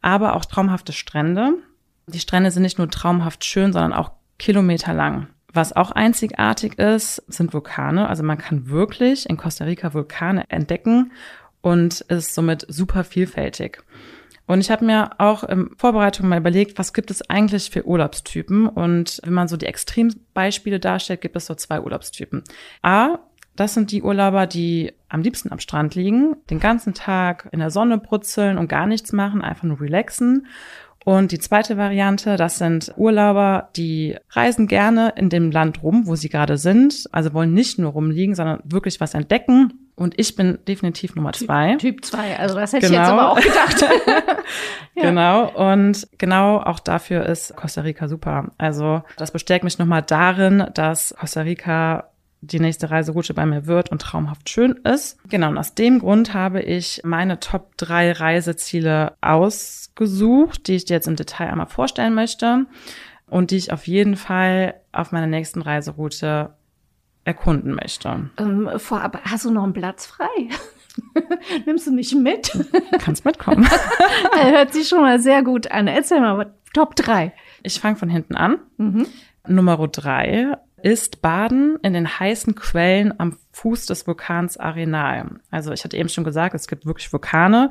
aber 0.00 0.34
auch 0.34 0.44
traumhafte 0.44 0.92
Strände. 0.92 1.54
Die 2.06 2.20
Strände 2.20 2.50
sind 2.50 2.62
nicht 2.62 2.78
nur 2.78 2.90
traumhaft 2.90 3.44
schön, 3.44 3.72
sondern 3.72 3.92
auch 3.92 4.12
kilometerlang. 4.38 5.28
Was 5.52 5.74
auch 5.74 5.90
einzigartig 5.90 6.78
ist, 6.78 7.22
sind 7.28 7.54
Vulkane. 7.54 8.08
Also 8.08 8.22
man 8.22 8.38
kann 8.38 8.68
wirklich 8.68 9.28
in 9.28 9.36
Costa 9.36 9.64
Rica 9.64 9.94
Vulkane 9.94 10.44
entdecken 10.50 11.12
und 11.62 12.02
ist 12.02 12.34
somit 12.34 12.66
super 12.68 13.04
vielfältig. 13.04 13.82
Und 14.46 14.60
ich 14.60 14.70
habe 14.70 14.84
mir 14.84 15.10
auch 15.18 15.42
in 15.44 15.70
Vorbereitung 15.76 16.28
mal 16.28 16.38
überlegt, 16.38 16.78
was 16.78 16.92
gibt 16.92 17.10
es 17.10 17.28
eigentlich 17.28 17.70
für 17.70 17.86
Urlaubstypen? 17.86 18.68
Und 18.68 19.20
wenn 19.24 19.34
man 19.34 19.48
so 19.48 19.56
die 19.56 19.66
Extrembeispiele 19.66 20.78
darstellt, 20.78 21.20
gibt 21.20 21.36
es 21.36 21.46
so 21.46 21.54
zwei 21.54 21.80
Urlaubstypen. 21.80 22.44
A, 22.82 23.18
das 23.56 23.74
sind 23.74 23.90
die 23.90 24.02
Urlauber, 24.02 24.46
die 24.46 24.92
am 25.08 25.22
liebsten 25.22 25.50
am 25.50 25.58
Strand 25.58 25.94
liegen, 25.94 26.36
den 26.50 26.60
ganzen 26.60 26.94
Tag 26.94 27.48
in 27.52 27.58
der 27.58 27.70
Sonne 27.70 27.98
brutzeln 27.98 28.58
und 28.58 28.68
gar 28.68 28.86
nichts 28.86 29.12
machen, 29.12 29.42
einfach 29.42 29.64
nur 29.64 29.80
relaxen. 29.80 30.46
Und 31.04 31.32
die 31.32 31.38
zweite 31.38 31.76
Variante, 31.76 32.36
das 32.36 32.58
sind 32.58 32.92
Urlauber, 32.96 33.70
die 33.76 34.16
reisen 34.30 34.66
gerne 34.66 35.14
in 35.16 35.30
dem 35.30 35.50
Land 35.50 35.82
rum, 35.82 36.06
wo 36.06 36.16
sie 36.16 36.28
gerade 36.28 36.58
sind, 36.58 37.06
also 37.12 37.32
wollen 37.32 37.54
nicht 37.54 37.78
nur 37.78 37.92
rumliegen, 37.92 38.34
sondern 38.34 38.60
wirklich 38.64 39.00
was 39.00 39.14
entdecken 39.14 39.85
und 39.96 40.18
ich 40.18 40.36
bin 40.36 40.58
definitiv 40.68 41.14
Nummer 41.14 41.32
zwei. 41.32 41.76
Typ 41.76 42.04
zwei, 42.04 42.38
also 42.38 42.54
das 42.54 42.74
hätte 42.74 42.88
genau. 42.88 42.98
ich 42.98 43.00
jetzt 43.00 43.12
aber 43.12 43.30
auch 43.30 43.40
gedacht. 43.40 43.80
ja. 44.94 45.02
Genau, 45.02 45.72
und 45.72 46.06
genau 46.18 46.58
auch 46.60 46.78
dafür 46.80 47.24
ist 47.24 47.56
Costa 47.56 47.80
Rica 47.80 48.06
super. 48.06 48.52
Also 48.58 49.02
das 49.16 49.30
bestärkt 49.30 49.64
mich 49.64 49.78
nochmal 49.78 50.02
darin, 50.02 50.66
dass 50.74 51.14
Costa 51.18 51.40
Rica 51.40 52.10
die 52.42 52.60
nächste 52.60 52.90
Reiseroute 52.90 53.32
bei 53.32 53.46
mir 53.46 53.66
wird 53.66 53.90
und 53.90 54.02
traumhaft 54.02 54.50
schön 54.50 54.72
ist. 54.84 55.18
Genau, 55.30 55.48
und 55.48 55.56
aus 55.56 55.74
dem 55.74 55.98
Grund 56.00 56.34
habe 56.34 56.60
ich 56.60 57.00
meine 57.02 57.40
Top 57.40 57.76
drei 57.78 58.12
Reiseziele 58.12 59.14
ausgesucht, 59.22 60.68
die 60.68 60.76
ich 60.76 60.84
dir 60.84 60.94
jetzt 60.94 61.08
im 61.08 61.16
Detail 61.16 61.48
einmal 61.48 61.68
vorstellen 61.68 62.14
möchte 62.14 62.66
und 63.28 63.50
die 63.50 63.56
ich 63.56 63.72
auf 63.72 63.86
jeden 63.86 64.16
Fall 64.16 64.74
auf 64.92 65.10
meiner 65.10 65.26
nächsten 65.26 65.62
Reiseroute 65.62 66.50
erkunden 67.26 67.74
möchte. 67.74 68.30
Ähm, 68.38 68.70
vorab, 68.76 69.20
hast 69.24 69.44
du 69.44 69.50
noch 69.50 69.64
einen 69.64 69.72
Platz 69.72 70.06
frei? 70.06 70.26
Nimmst 71.66 71.86
du 71.86 71.92
mich 71.92 72.14
mit? 72.14 72.50
Kannst 72.98 73.24
mitkommen. 73.24 73.68
Hört 74.32 74.72
sich 74.72 74.88
schon 74.88 75.00
mal 75.00 75.18
sehr 75.18 75.42
gut 75.42 75.70
an. 75.70 75.88
Erzähl 75.88 76.20
mal, 76.20 76.54
Top 76.72 76.94
3. 76.94 77.32
Ich 77.62 77.80
fange 77.80 77.96
von 77.96 78.08
hinten 78.08 78.36
an. 78.36 78.58
Mhm. 78.76 79.06
Nummer 79.46 79.76
3 79.76 80.56
ist 80.82 81.20
Baden 81.20 81.78
in 81.82 81.94
den 81.94 82.18
heißen 82.20 82.54
Quellen 82.54 83.18
am 83.18 83.38
Fuß 83.52 83.86
des 83.86 84.06
Vulkans 84.06 84.56
Arenal. 84.56 85.40
Also 85.50 85.72
ich 85.72 85.84
hatte 85.84 85.96
eben 85.96 86.08
schon 86.08 86.24
gesagt, 86.24 86.54
es 86.54 86.68
gibt 86.68 86.86
wirklich 86.86 87.12
Vulkane 87.12 87.70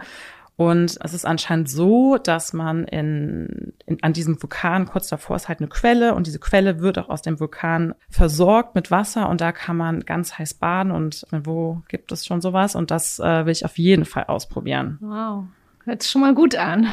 und 0.57 0.97
es 1.03 1.13
ist 1.13 1.25
anscheinend 1.25 1.69
so, 1.69 2.17
dass 2.17 2.53
man 2.53 2.85
in, 2.85 3.73
in, 3.85 4.01
an 4.01 4.13
diesem 4.13 4.41
Vulkan, 4.41 4.85
kurz 4.85 5.09
davor 5.09 5.35
ist 5.35 5.49
halt 5.49 5.59
eine 5.59 5.67
Quelle 5.67 6.15
und 6.15 6.27
diese 6.27 6.39
Quelle 6.39 6.79
wird 6.79 6.97
auch 6.97 7.09
aus 7.09 7.21
dem 7.21 7.41
Vulkan 7.41 7.93
versorgt 8.09 8.73
mit 8.73 8.89
Wasser 8.89 9.27
und 9.27 9.41
da 9.41 9.51
kann 9.51 9.75
man 9.75 10.01
ganz 10.01 10.37
heiß 10.37 10.53
baden 10.53 10.91
und 10.91 11.25
wo 11.31 11.81
gibt 11.89 12.11
es 12.13 12.25
schon 12.25 12.39
sowas 12.39 12.75
und 12.75 12.89
das 12.89 13.19
äh, 13.19 13.45
will 13.45 13.51
ich 13.51 13.65
auf 13.65 13.77
jeden 13.77 14.05
Fall 14.05 14.25
ausprobieren. 14.25 14.97
Wow, 15.01 15.43
hört 15.83 16.03
sich 16.03 16.11
schon 16.11 16.21
mal 16.21 16.33
gut 16.33 16.55
an. 16.55 16.87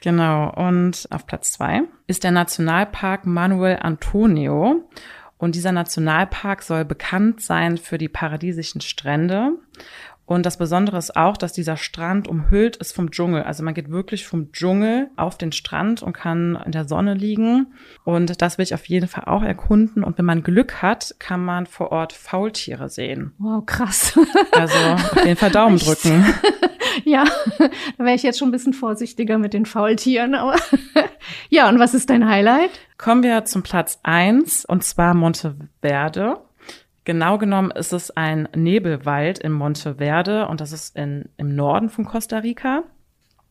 Genau, 0.00 0.52
und 0.52 1.06
auf 1.10 1.26
Platz 1.26 1.52
zwei 1.52 1.82
ist 2.08 2.24
der 2.24 2.32
Nationalpark 2.32 3.26
Manuel 3.26 3.78
Antonio. 3.80 4.88
Und 5.38 5.54
dieser 5.54 5.72
Nationalpark 5.72 6.62
soll 6.62 6.86
bekannt 6.86 7.42
sein 7.42 7.76
für 7.76 7.98
die 7.98 8.08
paradiesischen 8.08 8.80
Strände 8.80 9.52
Und 10.26 10.44
das 10.44 10.56
Besondere 10.56 10.98
ist 10.98 11.16
auch, 11.16 11.36
dass 11.36 11.52
dieser 11.52 11.76
Strand 11.76 12.26
umhüllt 12.26 12.76
ist 12.76 12.92
vom 12.92 13.12
Dschungel. 13.12 13.44
Also 13.44 13.62
man 13.62 13.74
geht 13.74 13.90
wirklich 13.90 14.26
vom 14.26 14.50
Dschungel 14.50 15.08
auf 15.14 15.38
den 15.38 15.52
Strand 15.52 16.02
und 16.02 16.14
kann 16.14 16.58
in 16.66 16.72
der 16.72 16.88
Sonne 16.88 17.14
liegen. 17.14 17.72
Und 18.04 18.42
das 18.42 18.58
will 18.58 18.64
ich 18.64 18.74
auf 18.74 18.86
jeden 18.86 19.06
Fall 19.06 19.24
auch 19.26 19.44
erkunden. 19.44 20.02
Und 20.02 20.18
wenn 20.18 20.24
man 20.24 20.42
Glück 20.42 20.82
hat, 20.82 21.14
kann 21.20 21.44
man 21.44 21.66
vor 21.66 21.92
Ort 21.92 22.12
Faultiere 22.12 22.88
sehen. 22.88 23.34
Wow, 23.38 23.64
krass. 23.64 24.18
Also 24.50 24.76
auf 24.76 25.24
jeden 25.24 25.36
Fall 25.36 25.50
Daumen 25.50 25.78
drücken. 25.78 26.24
ja, 27.04 27.24
da 27.58 28.04
wäre 28.04 28.16
ich 28.16 28.24
jetzt 28.24 28.40
schon 28.40 28.48
ein 28.48 28.52
bisschen 28.52 28.72
vorsichtiger 28.72 29.38
mit 29.38 29.54
den 29.54 29.64
Faultieren. 29.64 30.34
Aber 30.34 30.56
ja, 31.50 31.68
und 31.68 31.78
was 31.78 31.94
ist 31.94 32.10
dein 32.10 32.28
Highlight? 32.28 32.70
Kommen 32.98 33.22
wir 33.22 33.44
zum 33.44 33.62
Platz 33.62 34.00
eins 34.02 34.64
und 34.64 34.82
zwar 34.82 35.14
Monteverde. 35.14 36.38
Genau 37.06 37.38
genommen 37.38 37.70
ist 37.70 37.92
es 37.92 38.10
ein 38.10 38.48
Nebelwald 38.56 39.38
in 39.38 39.52
Monteverde 39.52 40.48
und 40.48 40.60
das 40.60 40.72
ist 40.72 40.96
in, 40.96 41.28
im 41.36 41.54
Norden 41.54 41.88
von 41.88 42.04
Costa 42.04 42.38
Rica. 42.38 42.82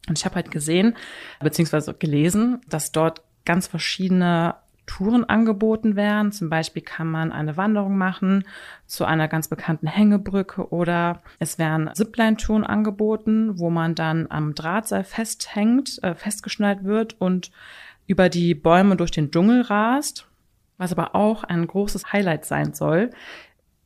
Und 0.10 0.20
ich 0.20 0.26
habe 0.26 0.36
halt 0.36 0.52
gesehen, 0.52 0.98
beziehungsweise 1.40 1.94
gelesen, 1.94 2.60
dass 2.68 2.92
dort 2.92 3.24
ganz 3.46 3.68
verschiedene 3.68 4.56
Touren 4.88 5.24
angeboten 5.24 5.96
werden. 5.96 6.34
Zum 6.34 6.50
Beispiel 6.50 6.82
kann 6.82 7.08
man 7.08 7.32
eine 7.32 7.56
Wanderung 7.56 7.98
machen 7.98 8.44
zu 8.88 9.06
einer 9.06 9.30
ganz 9.30 9.48
bekannten 9.48 9.88
Hängebrücke 9.88 10.70
oder 10.74 11.22
es 11.40 11.58
werden 11.58 11.90
Zipline-Touren 11.94 12.66
angeboten, 12.66 13.58
wo 13.58 13.70
man 13.70 13.96
dann 13.96 14.28
am 14.30 14.54
Drahtseil 14.54 15.06
festhängt, 15.06 16.04
äh, 16.04 16.14
festgeschnallt 16.14 16.84
wird 16.84 17.20
und 17.22 17.52
über 18.06 18.28
die 18.28 18.54
Bäume 18.54 18.98
durch 18.98 19.12
den 19.12 19.32
Dschungel 19.32 19.62
rast. 19.62 20.28
Was 20.78 20.92
aber 20.92 21.16
auch 21.16 21.46
ein 21.46 21.66
großes 21.66 22.12
Highlight 22.12 22.44
sein 22.44 22.74
soll, 22.74 23.12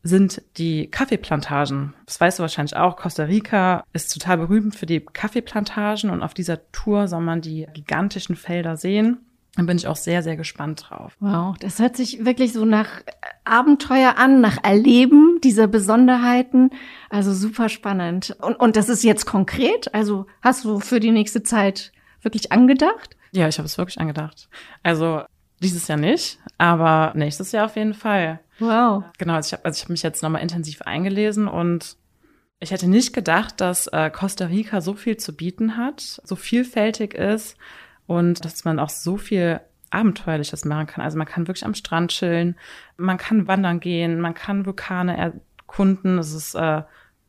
sind 0.02 0.42
die 0.58 0.88
Kaffeeplantagen. 0.88 1.94
Das 2.06 2.22
weißt 2.22 2.40
du 2.40 2.42
wahrscheinlich 2.42 2.76
auch. 2.76 2.96
Costa 2.96 3.24
Rica 3.24 3.84
ist 3.94 4.14
total 4.14 4.38
berühmt 4.38 4.76
für 4.76 4.86
die 4.86 5.02
Kaffeeplantagen 5.02 6.10
und 6.10 6.24
auf 6.24 6.34
dieser 6.34 6.72
Tour 6.72 7.08
soll 7.08 7.22
man 7.22 7.42
die 7.42 7.68
gigantischen 7.74 8.36
Felder 8.36 8.78
sehen. 8.78 9.18
Da 9.56 9.64
bin 9.64 9.78
ich 9.78 9.88
auch 9.88 9.96
sehr, 9.96 10.24
sehr 10.24 10.38
gespannt 10.38 10.86
drauf. 10.88 11.18
Wow, 11.20 11.58
das 11.60 11.80
hört 11.80 11.98
sich 11.98 12.24
wirklich 12.24 12.54
so 12.54 12.64
nach 12.64 13.02
Abenteuer 13.44 14.16
an, 14.18 14.42
nach 14.42 14.64
Erleben 14.64 15.40
dieser 15.44 15.68
Besonderheiten. 15.68 16.70
Also 17.10 17.34
super 17.34 17.68
spannend. 17.68 18.38
Und, 18.42 18.56
und 18.56 18.76
das 18.76 18.88
ist 18.88 19.04
jetzt 19.04 19.26
konkret? 19.26 19.94
Also 19.94 20.28
hast 20.42 20.64
du 20.64 20.80
für 20.80 21.00
die 21.00 21.12
nächste 21.12 21.44
Zeit 21.44 21.92
wirklich 22.22 22.52
angedacht? 22.52 23.18
Ja, 23.32 23.48
ich 23.48 23.58
habe 23.58 23.66
es 23.66 23.78
wirklich 23.78 24.00
angedacht. 24.00 24.50
Also 24.84 25.24
dieses 25.60 25.88
Jahr 25.88 25.98
nicht, 25.98 26.40
aber 26.58 27.14
nächstes 27.16 27.52
Jahr 27.52 27.66
auf 27.66 27.76
jeden 27.76 27.94
Fall. 27.94 28.40
Wow. 28.60 29.04
Genau, 29.18 29.34
also 29.36 29.48
ich 29.48 29.54
habe 29.54 29.66
also 29.66 29.78
ich 29.78 29.84
hab 29.84 29.90
mich 29.90 30.04
jetzt 30.04 30.24
nochmal 30.24 30.42
intensiv 30.42 30.82
eingelesen 30.82 31.48
und 31.48 31.98
ich 32.60 32.72
hätte 32.72 32.90
nicht 32.90 33.14
gedacht, 33.14 33.62
dass 33.62 33.88
äh, 33.88 34.10
Costa 34.10 34.46
Rica 34.46 34.82
so 34.82 34.94
viel 34.94 35.18
zu 35.18 35.36
bieten 35.36 35.78
hat, 35.78 36.02
so 36.02 36.36
vielfältig 36.36 37.14
ist 37.14 37.58
und 38.06 38.44
dass 38.44 38.66
man 38.66 38.80
auch 38.80 38.90
so 38.90 39.18
viel 39.18 39.62
Abenteuerliches 39.92 40.66
machen 40.66 40.88
kann. 40.88 41.04
Also 41.04 41.18
man 41.18 41.28
kann 41.28 41.48
wirklich 41.48 41.66
am 41.66 41.74
Strand 41.74 42.12
chillen, 42.12 42.58
man 42.98 43.18
kann 43.18 43.48
wandern 43.48 43.80
gehen, 43.80 44.20
man 44.20 44.34
kann 44.34 44.66
Vulkane 44.66 45.18
erkunden. 45.18 46.18
Es 46.20 46.34
ist 46.34 46.56
äh, 46.56 46.84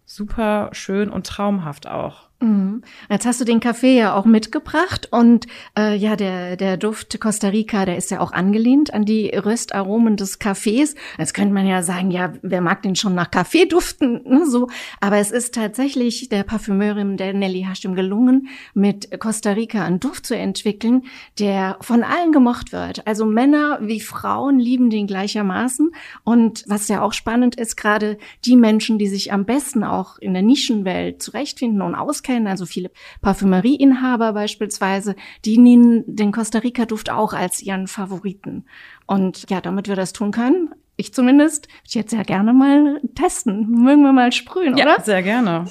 super 0.04 0.70
schön 0.72 1.10
und 1.10 1.26
traumhaft 1.26 1.86
auch. 1.86 2.29
Mhm. 2.40 2.82
Jetzt 3.10 3.26
hast 3.26 3.40
du 3.42 3.44
den 3.44 3.60
Kaffee 3.60 3.98
ja 3.98 4.14
auch 4.14 4.24
mitgebracht 4.24 5.08
und 5.10 5.46
äh, 5.78 5.94
ja, 5.94 6.16
der, 6.16 6.56
der 6.56 6.78
Duft 6.78 7.20
Costa 7.20 7.48
Rica, 7.48 7.84
der 7.84 7.98
ist 7.98 8.10
ja 8.10 8.20
auch 8.20 8.32
angelehnt 8.32 8.94
an 8.94 9.04
die 9.04 9.28
Röstaromen 9.28 10.16
des 10.16 10.38
Kaffees. 10.38 10.94
Jetzt 11.18 11.34
könnte 11.34 11.52
man 11.52 11.66
ja 11.66 11.82
sagen, 11.82 12.10
ja, 12.10 12.32
wer 12.40 12.62
mag 12.62 12.82
den 12.82 12.96
schon 12.96 13.14
nach 13.14 13.30
Kaffee 13.30 13.66
duften? 13.66 14.22
Ne, 14.24 14.46
so. 14.46 14.68
Aber 15.00 15.18
es 15.18 15.30
ist 15.30 15.54
tatsächlich 15.54 16.30
der 16.30 16.44
Parfümeurin 16.44 17.18
der 17.18 17.34
Nelly 17.34 17.66
Hashim 17.68 17.94
gelungen, 17.94 18.48
mit 18.72 19.20
Costa 19.20 19.50
Rica 19.50 19.84
einen 19.84 20.00
Duft 20.00 20.24
zu 20.24 20.34
entwickeln, 20.34 21.02
der 21.38 21.76
von 21.82 22.02
allen 22.02 22.32
gemocht 22.32 22.72
wird. 22.72 23.06
Also 23.06 23.26
Männer 23.26 23.78
wie 23.82 24.00
Frauen 24.00 24.58
lieben 24.58 24.88
den 24.88 25.06
gleichermaßen. 25.06 25.90
Und 26.24 26.64
was 26.66 26.88
ja 26.88 27.02
auch 27.02 27.12
spannend 27.12 27.56
ist, 27.56 27.76
gerade 27.76 28.16
die 28.46 28.56
Menschen, 28.56 28.98
die 28.98 29.08
sich 29.08 29.30
am 29.30 29.44
besten 29.44 29.84
auch 29.84 30.16
in 30.18 30.32
der 30.32 30.42
Nischenwelt 30.42 31.22
zurechtfinden 31.22 31.82
und 31.82 31.94
auskennen, 31.94 32.29
kennen, 32.30 32.46
also 32.46 32.64
viele 32.64 32.90
Parfümerieinhaber 33.22 34.32
beispielsweise, 34.32 35.16
die 35.44 35.58
nehmen 35.58 36.04
den 36.06 36.30
Costa 36.30 36.60
Rica 36.60 36.86
Duft 36.86 37.10
auch 37.10 37.32
als 37.32 37.60
ihren 37.60 37.88
Favoriten. 37.88 38.66
Und 39.06 39.50
ja, 39.50 39.60
damit 39.60 39.88
wir 39.88 39.96
das 39.96 40.12
tun 40.12 40.30
können, 40.30 40.72
ich 40.96 41.12
zumindest, 41.12 41.66
ich 41.84 41.94
jetzt 41.94 42.10
sehr 42.10 42.24
gerne 42.24 42.52
mal 42.52 43.00
testen. 43.16 43.68
Mögen 43.68 44.02
wir 44.02 44.12
mal 44.12 44.30
sprühen, 44.30 44.76
ja, 44.76 44.84
oder? 44.84 45.00
Sehr 45.02 45.22
gerne. 45.22 45.64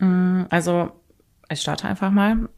Ja. 0.00 0.06
Mm, 0.06 0.46
also, 0.50 0.90
ich 1.50 1.60
starte 1.60 1.86
einfach 1.86 2.10
mal 2.10 2.48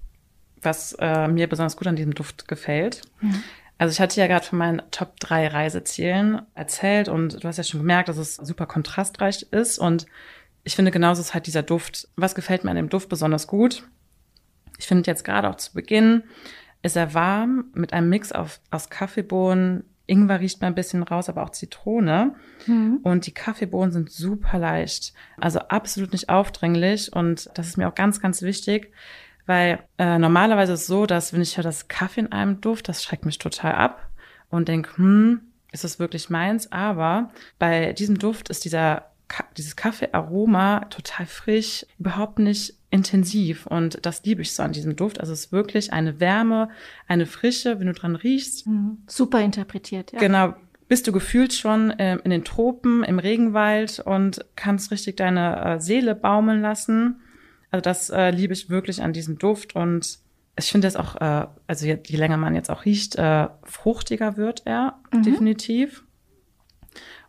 was 0.63 0.95
äh, 0.99 1.29
mir 1.29 1.49
besonders 1.49 1.77
gut 1.77 1.87
an 1.87 1.97
diesem 1.97 2.15
Duft 2.15 2.49
gefällt. 2.49 3.03
Mhm. 3.21 3.43
Also 3.79 3.93
ich 3.93 4.01
hatte 4.01 4.21
ja 4.21 4.27
gerade 4.27 4.45
von 4.45 4.59
meinen 4.59 4.83
Top 4.91 5.19
3 5.21 5.49
Reisezielen 5.49 6.43
erzählt 6.55 7.09
und 7.09 7.43
du 7.43 7.49
hast 7.49 7.57
ja 7.57 7.65
schon 7.65 7.81
gemerkt, 7.81 8.09
dass 8.09 8.19
es 8.19 8.37
super 8.37 8.67
kontrastreich 8.67 9.47
ist 9.51 9.79
und 9.79 10.07
ich 10.65 10.77
finde 10.77 10.91
genauso 10.91 11.23
ist 11.23 11.33
halt 11.33 11.47
dieser 11.47 11.63
Duft. 11.63 12.09
Was 12.17 12.35
gefällt 12.35 12.65
mir 12.65 12.71
an 12.71 12.77
dem 12.77 12.91
Duft 12.91 13.09
besonders 13.09 13.47
gut? 13.47 13.89
Ich 14.79 14.87
finde 14.87 15.11
jetzt 15.11 15.25
gerade 15.25 15.49
auch 15.49 15.57
zu 15.57 15.73
Beginn 15.73 16.25
ist 16.83 16.97
er 16.97 17.15
warm 17.15 17.67
mit 17.75 17.93
einem 17.93 18.09
Mix 18.09 18.33
auf, 18.33 18.61
aus 18.71 18.89
Kaffeebohnen, 18.89 19.85
Ingwer 20.07 20.41
riecht 20.41 20.61
mal 20.61 20.67
ein 20.67 20.75
bisschen 20.75 21.03
raus, 21.03 21.29
aber 21.29 21.45
auch 21.45 21.51
Zitrone. 21.51 22.35
Mhm. 22.67 22.99
Und 23.05 23.27
die 23.27 23.35
Kaffeebohnen 23.35 23.93
sind 23.93 24.11
super 24.11 24.59
leicht. 24.59 25.13
Also 25.39 25.61
absolut 25.61 26.13
nicht 26.13 26.29
aufdringlich. 26.29 27.13
Und 27.13 27.49
das 27.55 27.69
ist 27.69 27.77
mir 27.77 27.89
auch 27.89 27.95
ganz, 27.95 28.21
ganz 28.21 28.43
wichtig. 28.43 28.93
Weil 29.47 29.81
äh, 29.99 30.19
normalerweise 30.19 30.73
ist 30.75 30.83
es 30.83 30.87
so, 30.87 31.07
dass 31.07 31.33
wenn 31.33 31.43
ich 31.43 31.57
höre 31.57 31.65
das 31.65 31.89
Kaffee 31.89 32.21
in 32.21 32.33
einem 32.33 32.61
Duft, 32.61 32.89
das 32.89 33.03
schreckt 33.03 33.25
mich 33.25 33.39
total 33.39 33.75
ab 33.75 34.09
und 34.49 34.69
denke, 34.69 34.97
hm, 34.97 35.41
ist 35.73 35.85
das 35.85 35.99
wirklich 35.99 36.31
meins? 36.31 36.71
Aber 36.73 37.31
bei 37.59 37.93
diesem 37.93 38.19
Duft 38.19 38.49
ist 38.49 38.65
dieser 38.65 39.11
dieses 39.57 39.77
Kaffeearoma 39.77 40.87
total 40.91 41.27
frisch, 41.27 41.87
überhaupt 41.99 42.39
nicht 42.39 42.75
intensiv 42.91 43.67
und 43.67 44.05
das 44.05 44.25
liebe 44.25 44.43
ich 44.43 44.53
so 44.53 44.63
an 44.63 44.73
diesem 44.73 44.97
Duft. 44.97 45.21
Also 45.21 45.33
es 45.33 45.47
ist 45.47 45.53
wirklich 45.53 45.93
eine 45.93 46.19
Wärme, 46.19 46.71
eine 47.07 47.27
Frische, 47.27 47.79
wenn 47.79 47.87
du 47.87 47.93
dran 47.93 48.17
riechst. 48.17 48.67
Mhm. 48.67 48.99
Super 49.07 49.41
interpretiert, 49.41 50.13
ja. 50.13 50.19
Genau, 50.19 50.55
bist 50.89 51.07
du 51.07 51.13
gefühlt 51.13 51.53
schon 51.53 51.91
äh, 51.93 52.17
in 52.25 52.31
den 52.31 52.45
Tropen, 52.45 53.05
im 53.05 53.21
Regenwald 53.21 54.01
und 54.01 54.45
kannst 54.57 54.91
richtig 54.91 55.17
deine 55.17 55.65
äh, 55.65 55.81
Seele 55.81 56.17
baumeln 56.17 56.63
lassen. 56.63 57.20
Also 57.71 57.83
das 57.83 58.11
äh, 58.11 58.31
liebe 58.31 58.53
ich 58.53 58.71
wirklich 58.71 59.03
an 59.03 59.13
diesem 59.13 59.39
Duft 59.39 59.75
und 59.77 60.19
ich 60.59 60.71
finde 60.71 60.89
es 60.89 60.97
auch, 60.97 61.17
äh, 61.17 61.47
also 61.67 61.87
je, 61.87 61.99
je, 62.05 62.17
länger 62.17 62.37
man 62.37 62.55
jetzt 62.55 62.71
auch 62.71 62.85
riecht, 62.85 63.17
äh, 63.17 63.49
fruchtiger 63.65 64.37
wird 64.37 64.63
er 64.67 64.99
mhm. 65.13 65.23
definitiv. 65.23 66.05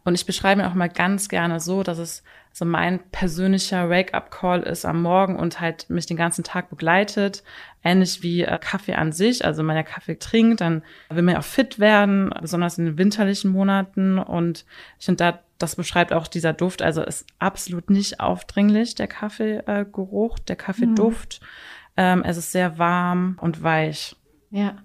Und 0.03 0.15
ich 0.15 0.25
beschreibe 0.25 0.61
ihn 0.61 0.67
auch 0.67 0.73
mal 0.73 0.89
ganz 0.89 1.29
gerne 1.29 1.59
so, 1.59 1.83
dass 1.83 1.99
es 1.99 2.23
so 2.53 2.65
mein 2.65 2.99
persönlicher 3.11 3.89
Wake-up-Call 3.89 4.63
ist 4.63 4.83
am 4.83 5.01
Morgen 5.01 5.37
und 5.37 5.61
halt 5.61 5.89
mich 5.89 6.05
den 6.05 6.17
ganzen 6.17 6.43
Tag 6.43 6.69
begleitet. 6.69 7.43
Ähnlich 7.83 8.23
wie 8.23 8.43
äh, 8.43 8.57
Kaffee 8.59 8.95
an 8.95 9.11
sich. 9.11 9.45
Also 9.45 9.59
wenn 9.59 9.67
man 9.67 9.75
ja 9.77 9.83
Kaffee 9.83 10.17
trinkt, 10.17 10.59
dann 10.61 10.83
will 11.09 11.21
man 11.21 11.35
ja 11.35 11.39
auch 11.39 11.45
fit 11.45 11.79
werden, 11.79 12.33
besonders 12.41 12.77
in 12.77 12.85
den 12.85 12.97
winterlichen 12.97 13.51
Monaten. 13.51 14.17
Und 14.17 14.65
ich 14.99 15.05
finde, 15.05 15.23
da, 15.23 15.39
das 15.61 15.75
beschreibt 15.75 16.13
auch 16.13 16.27
dieser 16.27 16.53
Duft. 16.53 16.81
Also 16.81 17.01
ist 17.03 17.25
absolut 17.39 17.89
nicht 17.89 18.19
aufdringlich, 18.19 18.95
der 18.95 19.07
Kaffeegeruch, 19.07 20.39
der 20.39 20.55
Kaffeeduft. 20.55 21.41
Mhm. 21.41 21.47
Ähm, 21.97 22.23
es 22.23 22.37
ist 22.37 22.51
sehr 22.51 22.77
warm 22.77 23.37
und 23.41 23.63
weich. 23.63 24.15
Ja. 24.49 24.75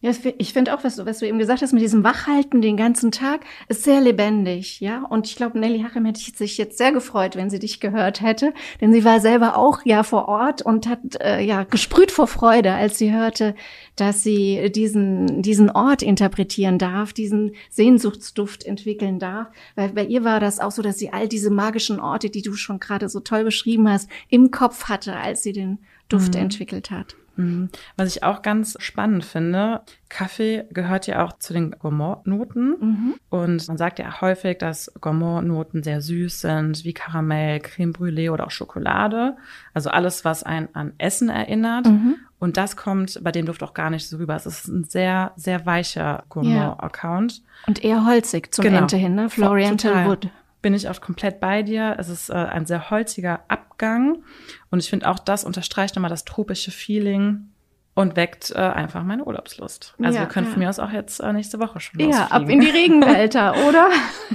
Ja, 0.00 0.10
ich 0.36 0.52
finde 0.52 0.74
auch, 0.74 0.84
was 0.84 0.96
du, 0.96 1.06
was 1.06 1.20
du 1.20 1.26
eben 1.26 1.38
gesagt 1.38 1.62
hast, 1.62 1.72
mit 1.72 1.82
diesem 1.82 2.04
Wachhalten 2.04 2.60
den 2.60 2.76
ganzen 2.76 3.12
Tag, 3.12 3.46
ist 3.68 3.82
sehr 3.82 4.02
lebendig, 4.02 4.78
ja. 4.80 5.02
Und 5.08 5.26
ich 5.26 5.36
glaube, 5.36 5.58
Nelly 5.58 5.80
Hachem 5.80 6.04
hätte 6.04 6.20
sich 6.20 6.58
jetzt 6.58 6.76
sehr 6.76 6.92
gefreut, 6.92 7.34
wenn 7.34 7.48
sie 7.48 7.58
dich 7.58 7.80
gehört 7.80 8.20
hätte, 8.20 8.52
denn 8.82 8.92
sie 8.92 9.06
war 9.06 9.20
selber 9.20 9.56
auch 9.56 9.80
ja 9.86 10.02
vor 10.02 10.28
Ort 10.28 10.60
und 10.60 10.86
hat 10.86 10.98
äh, 11.20 11.40
ja 11.40 11.64
gesprüht 11.64 12.10
vor 12.10 12.26
Freude, 12.26 12.74
als 12.74 12.98
sie 12.98 13.10
hörte, 13.10 13.54
dass 13.96 14.22
sie 14.22 14.70
diesen 14.70 15.40
diesen 15.40 15.70
Ort 15.70 16.02
interpretieren 16.02 16.78
darf, 16.78 17.14
diesen 17.14 17.52
Sehnsuchtsduft 17.70 18.64
entwickeln 18.64 19.18
darf. 19.18 19.48
Weil 19.76 19.88
bei 19.88 20.04
ihr 20.04 20.24
war 20.24 20.40
das 20.40 20.60
auch 20.60 20.72
so, 20.72 20.82
dass 20.82 20.98
sie 20.98 21.14
all 21.14 21.26
diese 21.26 21.50
magischen 21.50 22.00
Orte, 22.00 22.28
die 22.28 22.42
du 22.42 22.52
schon 22.52 22.80
gerade 22.80 23.08
so 23.08 23.20
toll 23.20 23.44
beschrieben 23.44 23.88
hast, 23.88 24.10
im 24.28 24.50
Kopf 24.50 24.84
hatte, 24.90 25.16
als 25.16 25.42
sie 25.42 25.52
den 25.52 25.78
Duft 26.10 26.34
mhm. 26.34 26.42
entwickelt 26.42 26.90
hat. 26.90 27.16
Mhm. 27.36 27.68
Was 27.96 28.14
ich 28.14 28.22
auch 28.22 28.42
ganz 28.42 28.76
spannend 28.80 29.24
finde, 29.24 29.82
Kaffee 30.08 30.64
gehört 30.70 31.06
ja 31.06 31.24
auch 31.24 31.32
zu 31.38 31.52
den 31.52 31.72
Gourmand-Noten. 31.72 32.76
Mhm. 32.80 33.14
Und 33.30 33.68
man 33.68 33.76
sagt 33.76 33.98
ja 33.98 34.20
häufig, 34.20 34.58
dass 34.58 34.92
Gourmand-Noten 35.00 35.82
sehr 35.82 36.00
süß 36.00 36.40
sind, 36.40 36.84
wie 36.84 36.92
Karamell, 36.94 37.60
Creme 37.60 37.92
Brûlée 37.92 38.30
oder 38.30 38.46
auch 38.46 38.50
Schokolade. 38.50 39.36
Also 39.74 39.90
alles, 39.90 40.24
was 40.24 40.42
einen 40.42 40.68
an 40.74 40.92
Essen 40.98 41.28
erinnert. 41.28 41.86
Mhm. 41.86 42.16
Und 42.38 42.56
das 42.56 42.76
kommt 42.76 43.18
bei 43.22 43.32
dem 43.32 43.46
Duft 43.46 43.62
auch 43.62 43.74
gar 43.74 43.90
nicht 43.90 44.08
so 44.08 44.18
rüber. 44.18 44.36
Es 44.36 44.46
ist 44.46 44.68
ein 44.68 44.84
sehr, 44.84 45.32
sehr 45.36 45.64
weicher 45.66 46.24
Gourmand-Account. 46.28 47.42
Und 47.66 47.82
eher 47.82 48.04
holzig 48.06 48.54
zum 48.54 48.62
Genau. 48.64 48.78
Ende 48.80 48.96
hin, 48.96 49.14
ne? 49.14 49.30
Floriental 49.30 49.92
Total. 49.92 50.08
Wood. 50.08 50.28
Bin 50.62 50.74
ich 50.74 50.88
auch 50.88 51.00
komplett 51.00 51.40
bei 51.40 51.62
dir. 51.62 51.96
Es 51.98 52.08
ist 52.08 52.28
äh, 52.28 52.34
ein 52.34 52.66
sehr 52.66 52.90
holziger 52.90 53.40
Abgang. 53.76 54.22
Und 54.70 54.78
ich 54.78 54.88
finde 54.88 55.08
auch, 55.08 55.18
das 55.18 55.44
unterstreicht 55.44 55.94
nochmal 55.96 56.10
das 56.10 56.24
tropische 56.24 56.70
Feeling 56.70 57.50
und 57.94 58.16
weckt 58.16 58.50
äh, 58.50 58.58
einfach 58.58 59.04
meine 59.04 59.24
Urlaubslust. 59.24 59.94
Also 59.98 60.18
Ja, 60.18 60.24
wir 60.24 60.28
können 60.28 60.46
ja. 60.46 60.52
von 60.52 60.62
mir 60.62 60.68
aus 60.68 60.78
auch 60.78 60.92
jetzt 60.92 61.20
äh, 61.20 61.32
nächste 61.32 61.58
Woche 61.58 61.80
schon 61.80 62.00
Ja, 62.00 62.26
ab 62.26 62.48
in 62.48 62.60
die 62.60 62.66
Regenwälder, 62.70 63.54
oder? 63.68 63.90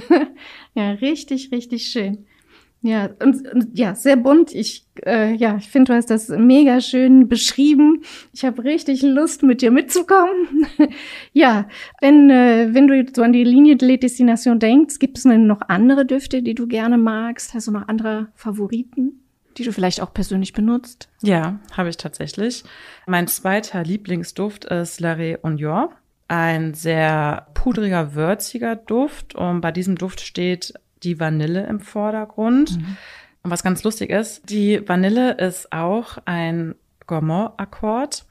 ja, 0.74 0.90
richtig, 0.92 1.50
richtig 1.52 1.86
schön. 1.86 2.26
Ja, 2.84 3.10
und, 3.22 3.48
und 3.48 3.78
ja, 3.78 3.94
sehr 3.94 4.16
bunt. 4.16 4.52
Ich, 4.52 4.84
äh, 5.06 5.32
ja, 5.36 5.56
ich 5.56 5.68
finde, 5.68 5.92
du 5.92 5.96
hast 5.96 6.10
das 6.10 6.28
mega 6.28 6.80
schön 6.80 7.28
beschrieben. 7.28 8.02
Ich 8.32 8.44
habe 8.44 8.64
richtig 8.64 9.02
Lust, 9.02 9.44
mit 9.44 9.62
dir 9.62 9.70
mitzukommen. 9.70 10.66
ja, 11.32 11.68
wenn, 12.00 12.28
äh, 12.28 12.70
wenn 12.72 12.88
du 12.88 13.06
so 13.14 13.22
an 13.22 13.32
die 13.32 13.44
Linie 13.44 13.76
de 13.76 13.96
Destination 13.96 14.58
denkst, 14.58 14.98
gibt 14.98 15.16
es 15.16 15.22
denn 15.22 15.46
noch 15.46 15.60
andere 15.68 16.04
Düfte, 16.04 16.42
die 16.42 16.54
du 16.54 16.66
gerne 16.66 16.98
magst? 16.98 17.54
Hast 17.54 17.68
du 17.68 17.70
noch 17.70 17.86
andere 17.86 18.32
Favoriten, 18.34 19.21
die 19.58 19.64
du 19.64 19.72
vielleicht 19.72 20.00
auch 20.00 20.12
persönlich 20.12 20.52
benutzt? 20.52 21.08
Ja, 21.22 21.58
habe 21.76 21.88
ich 21.88 21.96
tatsächlich. 21.96 22.64
Mein 23.06 23.26
zweiter 23.28 23.82
Lieblingsduft 23.82 24.64
ist 24.64 25.00
Laré 25.00 25.38
Union. 25.40 25.88
Ein 26.28 26.74
sehr 26.74 27.48
pudriger, 27.54 28.14
würziger 28.14 28.76
Duft. 28.76 29.34
Und 29.34 29.60
bei 29.60 29.72
diesem 29.72 29.96
Duft 29.96 30.20
steht 30.20 30.74
die 31.02 31.20
Vanille 31.20 31.66
im 31.66 31.80
Vordergrund. 31.80 32.78
Und 33.42 33.50
was 33.50 33.62
ganz 33.62 33.82
lustig 33.82 34.10
ist, 34.10 34.48
die 34.48 34.86
Vanille 34.88 35.32
ist 35.32 35.72
auch 35.72 36.18
ein 36.24 36.74
Gourmand-Akkord 37.06 38.24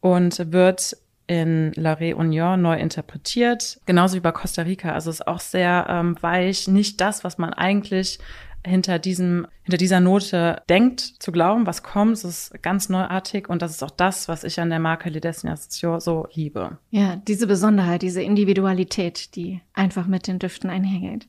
und 0.00 0.52
wird 0.52 0.96
in 1.26 1.72
Laré 1.72 2.14
Union 2.14 2.60
neu 2.60 2.78
interpretiert, 2.78 3.80
genauso 3.86 4.16
wie 4.16 4.20
bei 4.20 4.32
Costa 4.32 4.62
Rica. 4.62 4.92
Also 4.92 5.10
ist 5.10 5.26
auch 5.26 5.40
sehr 5.40 5.86
ähm, 5.88 6.16
weich, 6.20 6.68
nicht 6.68 7.00
das, 7.00 7.24
was 7.24 7.38
man 7.38 7.52
eigentlich 7.54 8.18
hinter 8.64 8.98
diesem, 8.98 9.46
hinter 9.62 9.76
dieser 9.76 10.00
Note 10.00 10.62
denkt, 10.68 11.00
zu 11.00 11.32
glauben, 11.32 11.66
was 11.66 11.82
kommt. 11.82 12.14
Ist 12.24 12.52
ganz 12.62 12.88
neuartig 12.88 13.48
und 13.48 13.62
das 13.62 13.72
ist 13.72 13.82
auch 13.82 13.90
das, 13.90 14.28
was 14.28 14.44
ich 14.44 14.58
an 14.60 14.70
der 14.70 14.78
Marke 14.78 15.10
Le 15.10 15.20
Destination 15.20 16.00
so 16.00 16.26
liebe. 16.34 16.78
Ja, 16.90 17.16
diese 17.16 17.46
Besonderheit, 17.46 18.02
diese 18.02 18.22
Individualität, 18.22 19.34
die 19.36 19.60
einfach 19.74 20.06
mit 20.06 20.26
den 20.26 20.38
Düften 20.38 20.70
einhergeht. 20.70 21.26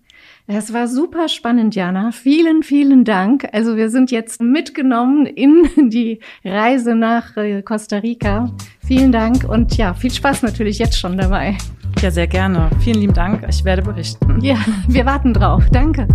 Das 0.47 0.73
war 0.73 0.87
super 0.87 1.27
spannend, 1.27 1.75
Jana. 1.75 2.11
Vielen, 2.11 2.63
vielen 2.63 3.03
Dank. 3.03 3.47
Also 3.51 3.75
wir 3.75 3.89
sind 3.89 4.11
jetzt 4.11 4.41
mitgenommen 4.41 5.25
in 5.25 5.89
die 5.89 6.19
Reise 6.43 6.95
nach 6.95 7.35
äh, 7.37 7.61
Costa 7.61 7.97
Rica. 7.97 8.51
Vielen 8.85 9.11
Dank 9.11 9.43
und 9.43 9.75
ja, 9.77 9.93
viel 9.93 10.11
Spaß 10.11 10.43
natürlich 10.43 10.79
jetzt 10.79 10.97
schon 10.97 11.17
dabei. 11.17 11.57
Ja, 12.01 12.11
sehr 12.11 12.27
gerne. 12.27 12.69
Vielen 12.81 12.99
lieben 12.99 13.13
Dank. 13.13 13.45
Ich 13.49 13.63
werde 13.63 13.81
berichten. 13.81 14.39
Ja, 14.41 14.57
wir 14.87 15.05
warten 15.05 15.33
drauf. 15.33 15.63
Danke. 15.71 16.07